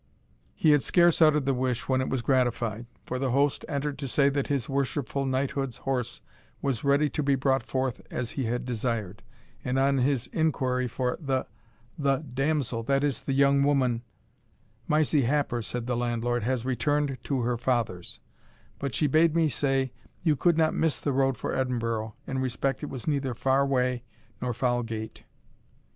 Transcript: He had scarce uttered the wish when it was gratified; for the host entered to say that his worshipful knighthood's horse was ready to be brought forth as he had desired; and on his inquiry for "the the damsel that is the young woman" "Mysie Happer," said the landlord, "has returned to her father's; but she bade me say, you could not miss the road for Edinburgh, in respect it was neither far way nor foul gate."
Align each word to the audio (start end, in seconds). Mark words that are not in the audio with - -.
He 0.55 0.71
had 0.71 0.81
scarce 0.81 1.21
uttered 1.21 1.45
the 1.45 1.53
wish 1.53 1.87
when 1.87 2.01
it 2.01 2.09
was 2.09 2.23
gratified; 2.23 2.87
for 3.05 3.19
the 3.19 3.29
host 3.29 3.63
entered 3.69 3.99
to 3.99 4.07
say 4.07 4.29
that 4.29 4.47
his 4.47 4.67
worshipful 4.67 5.27
knighthood's 5.27 5.77
horse 5.77 6.23
was 6.59 6.83
ready 6.83 7.07
to 7.11 7.21
be 7.21 7.35
brought 7.35 7.61
forth 7.61 8.01
as 8.09 8.31
he 8.31 8.45
had 8.45 8.65
desired; 8.65 9.21
and 9.63 9.77
on 9.77 9.99
his 9.99 10.25
inquiry 10.33 10.87
for 10.87 11.19
"the 11.21 11.45
the 11.99 12.25
damsel 12.33 12.81
that 12.81 13.03
is 13.03 13.21
the 13.21 13.33
young 13.33 13.61
woman" 13.61 14.01
"Mysie 14.89 15.21
Happer," 15.25 15.61
said 15.61 15.85
the 15.85 15.95
landlord, 15.95 16.41
"has 16.41 16.65
returned 16.65 17.19
to 17.25 17.41
her 17.41 17.55
father's; 17.59 18.19
but 18.79 18.95
she 18.95 19.05
bade 19.05 19.35
me 19.35 19.49
say, 19.49 19.91
you 20.23 20.35
could 20.35 20.57
not 20.57 20.73
miss 20.73 20.99
the 20.99 21.13
road 21.13 21.37
for 21.37 21.53
Edinburgh, 21.55 22.15
in 22.25 22.39
respect 22.39 22.81
it 22.81 22.89
was 22.89 23.07
neither 23.07 23.35
far 23.35 23.67
way 23.67 24.01
nor 24.41 24.51
foul 24.51 24.81
gate." 24.81 25.25